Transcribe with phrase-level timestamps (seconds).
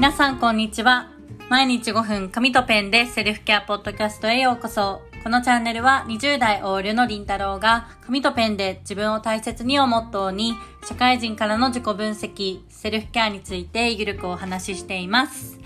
[0.00, 1.10] 皆さんこんにちは。
[1.50, 5.02] 毎日5分紙とペンでセルフケアポッドキャストへようこそ。
[5.22, 10.54] このチャンネルは20代オールのりんたろうが紙とペンで自分を大切にをモットーに
[10.88, 15.58] 社会人からの自己分析、セルフケアについてゆるくお話ししています。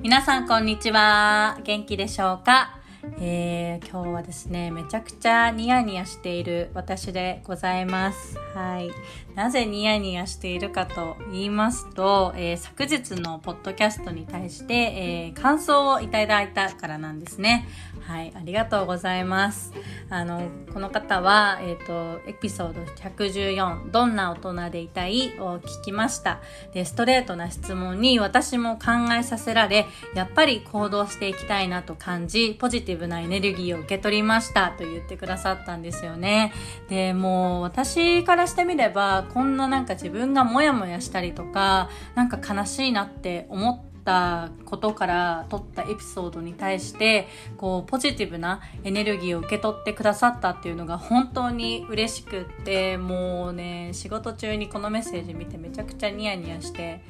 [0.00, 1.58] 皆さんこんにちは。
[1.62, 2.78] 元気でしょうか？
[3.20, 8.38] えー、今日はですね、めちゃくちゃニヤニヤしている私でございます。
[8.54, 8.90] はい。
[9.34, 17.66] なぜニヤニヤしているかと言いますと、えー、昨日のポッドキャストに対して、えー、感想をいただいたからなんですね。
[18.02, 19.72] はい、ありがとうございます。
[20.10, 20.42] あの、
[20.72, 25.38] この方は、えっ、ー、と、エピソード114、どんな大人でいたい？
[25.38, 26.40] を聞きました。
[26.74, 36.52] で、ストレートな質問に私も考えさせられ、やっぱり行動していきたいなと感じ、ポジティブティブなエネルギーを受け取りましたと言ってくださったんですよね。
[36.88, 57.00] で、もう私からしてみれば、こんななんか自分がモヤモヤしたりとか、なんか悲しいなって思ってったことから取ったエピソードに対してこうポジティブなエネルギーを受け取ってくださったっていうのが本当に嬉しくってもうね仕事中にこのメッセージ見てめちゃくちゃニヤニヤして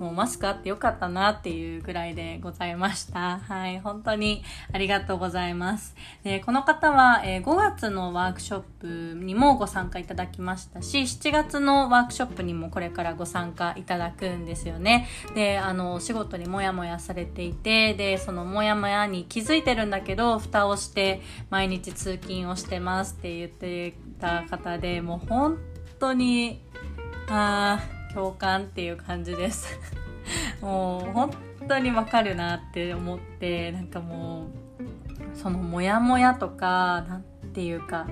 [0.00, 3.38] もうマスクあってよかったなっていうぐらいでございました。
[3.38, 5.94] はい、本当にありがとうございます。
[6.24, 8.86] で、この方は、えー、5月のワークショップ
[9.22, 15.06] にもご参加いただきましたし、7月のワークショップにもこれからご参加いただくんですよね。
[15.34, 25.58] で、あの、お仕事にモヤモヤされていて、で、そのモヤモヤに気づいてるんだけど、蓋をして毎日通勤をしてますって言ってた方で、もう本
[25.98, 26.60] 当に、
[27.28, 27.80] あ、
[28.12, 29.78] 共感っていう感じです。
[30.60, 31.30] もう本
[31.68, 38.06] 当にわかるなって思ってなんかもうそのモヤモヤとかなんていうか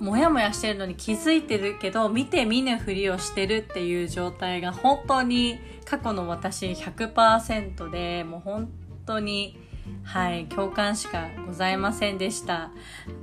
[0.00, 8.68] モヤモヤしてるのに気づいてるけど見て見ぬふりをしてるっていう状態が本当に過去の私100%でもう本
[9.06, 9.58] 当に
[10.04, 12.70] はい、共感しかございませんでした。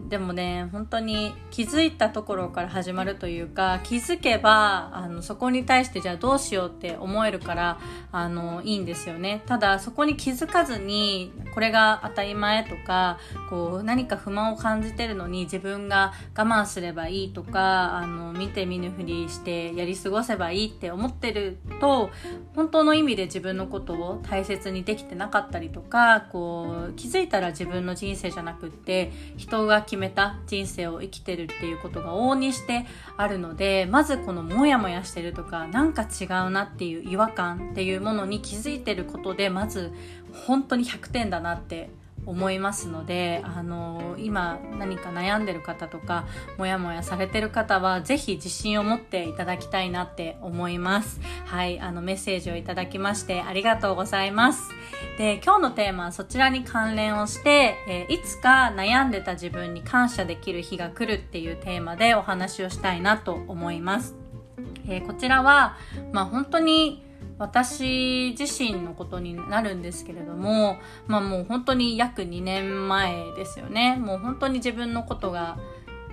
[0.09, 7.80] でもね、本当に気づいたところから始まるというか、気づけば、あの、そこに対してじゃあどうしようって思えるから、
[8.12, 9.42] あの、いいんですよね。
[9.48, 13.18] ただ、そこに気づかずに、これが当たり前とか、
[13.50, 22.12] こう、何か不満を感じてるのに自分が我慢すればいいとか、あの、見て見ぬふりしてやり過ごせばいいって思ってると、
[22.56, 26.55] 本当の意味で自分のことを大切にできてなかったりとか、こう、
[26.96, 32.86] 気づいたら自分の人生じゃなくって人が決めた人生を生きてるっていうことが往々にして
[33.18, 39.92] あるのでまずこのモヤモヤしてるとかなんか違うなっていう違和感っていうものに気づいてることでまず
[40.48, 41.90] 本当に100点だなって
[42.25, 46.25] 思いますので、あの今何か悩んでる方とか、
[46.58, 51.19] もやもやされてる方は、ぜひ自信を持っていただきたいなって思います。
[51.46, 54.69] はい、あのメッセージをいただきましてありがとうございます。
[55.18, 64.16] で、今日のテーマはそちらに関連をして、えー、いつか悩んでた自分に感謝できる日が来るっていうテーマでお話をしたいなと思います。
[64.88, 65.78] えー、こちらは、
[66.12, 67.05] まあ本当に
[67.38, 73.97] 私自身のことになるんですけれども、まあもう本当に約2年前ですよね。
[73.97, 75.57] もう本当に自分のことが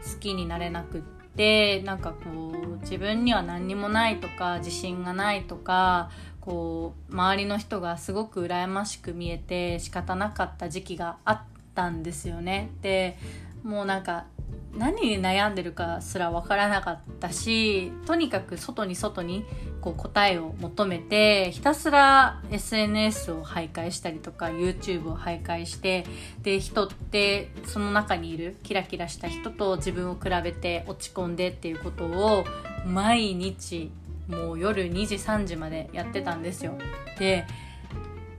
[0.02, 1.00] 好きになれなくっ
[1.36, 6.10] て、なんかこう、自分には何にもないとか、自信がないとか、
[6.40, 11.42] こう、周りの人がすごく羨ましく見えて仕方なかった時期があっ
[11.74, 12.70] たんですよね。
[12.82, 13.16] で、
[13.62, 14.26] もうなんか
[14.74, 19.44] 何に悩んでるかすら分からなかったしとにかく外に外に
[19.82, 26.06] こう答えを求めてひたすら SNS を徘徊したりとか YouTube を徘徊して
[26.43, 32.44] で人ってその中にいるキラキラした人と自分を比べて落ち込んでっていうことを
[32.87, 33.91] 毎日
[34.28, 36.78] もう夜2時3時までやってたんですよ。
[37.19, 37.44] で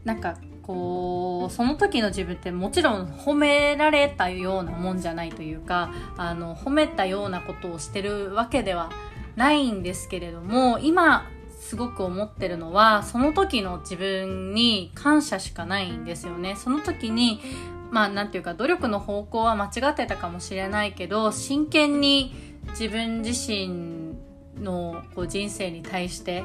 [0.05, 8.89] なんかこうその時の自分ってもちろん褒められたようなもんじゃないというかあの褒めたようなことをしてるわけでは
[9.35, 11.29] ないんですけれども今
[11.73, 17.41] すごく思ってるのはその時の自分に感謝しかないんですよねその時に
[17.89, 22.35] まあなんていうか努力の方向は間違ってたかもしれないけど真剣に
[22.79, 24.13] 自分自身
[24.61, 26.43] のこう人生に対して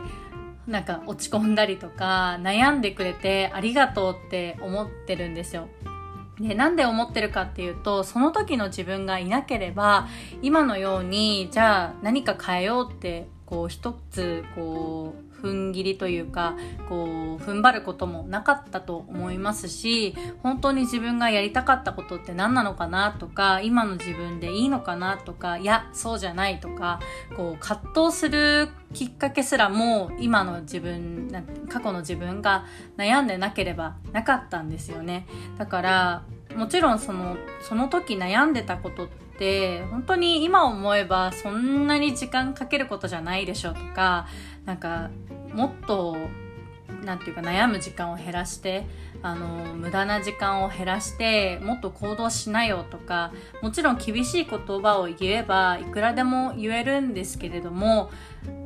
[0.66, 5.68] なんか落ち込んだりとか悩んでくれてありがとうって思ってるんですよ。
[6.40, 10.06] で、なんで思ってるかっていうと、その時の自分がいなければ、
[10.40, 16.56] 今のように、じゃあ何か変えようって、こう一つ、こう、踏ん切りというか
[16.88, 27.00] こう踏ん張ることもなかったと思いますし本当に自分がやりたかったことって何なのかなとか今の自分でいいのかなとかいやそうじゃないとか
[27.36, 31.30] こう葛藤するきっかけすらも今の自分
[31.68, 32.66] 過去の自分が
[32.96, 35.26] 悩んでなければなかったんですよね。
[35.58, 36.22] だから
[36.58, 39.08] もちろんそのその時悩んでたことっ
[39.38, 44.26] て本当に今思えばそんなに時間かけることじゃないでしょとか
[44.64, 45.10] なんか
[45.54, 46.16] もっと
[47.04, 48.86] なんていうか悩む時間を減らして
[49.22, 53.32] あの無駄な時間を減らしてもっと行動しなよとか
[53.62, 58.10] もちろん厳しい言葉を言えばいくらでも言えるんですけれども、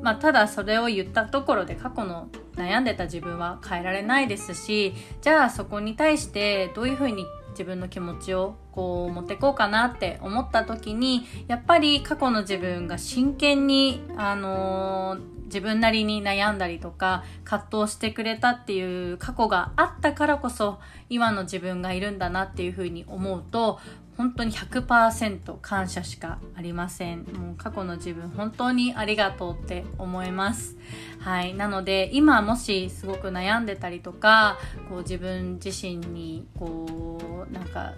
[0.00, 20.80] まあ、ただそれを言ったところで過去の悩んでた自分は変えられないですしじゃあそこに対してどういうふうに自分の気持ちをこう持っていこうかなって思った時にやっぱり過去の自分が真剣にあのー自分なりに悩んだりとか葛藤してくれたっていう過去があったからこそ
[21.10, 23.78] 今の自分がいるんだなっていうふうに思うと
[24.16, 27.24] 本当に100%感謝しかありません。
[27.24, 30.76] もう過去の自分本当にありがとうって思います。
[31.18, 31.54] はい。
[31.54, 34.58] なので今もしすごく悩んでたりとか
[34.88, 37.94] こう自分自身にこうなんか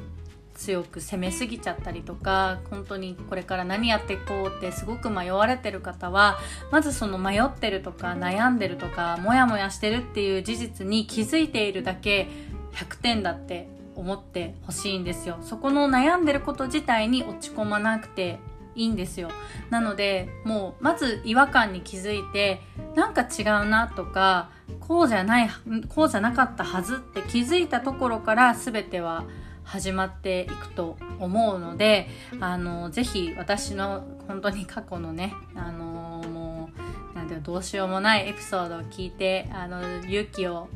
[0.55, 6.39] 強く攻めすぎちゃったりとか本当にこれから何やっていこうってすごく迷われてる方は
[6.71, 12.29] まずその迷ってるとか悩んでるとかモヤモヤしてるっていう事実に気づいているだけ
[12.73, 15.39] 100点だって思ってほしいんですよ。
[15.43, 18.41] そこの悩んでること自体に落ち込まなくて
[18.75, 19.31] いいんですよ。
[19.71, 22.61] なのでもうまず違和感に気づいて
[22.95, 25.51] なんか違うなとかこうじゃない
[25.89, 29.25] こうじゃなかったはずって気づいたところから全ては
[29.65, 32.09] 始まっていくと思うので
[32.41, 36.71] あのぜひ私の本当に過去のねあのも
[37.13, 40.69] うなんていうどうしようもないエピソードを聞いてあの勇気を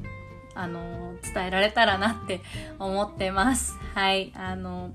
[0.54, 2.40] あの伝えられたらなって
[2.78, 4.90] 思ってますはいあの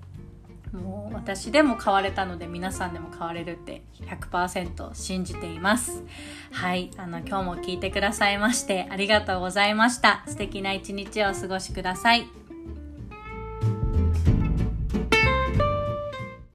[0.74, 6.04] もう私でも変われたので皆さんでも変われるって100%信じています。
[6.52, 6.90] はい。
[6.98, 10.24] あの、今日も聞いてくださいましてありがとうございました。
[10.28, 12.43] 素敵な一日をお過ごしください。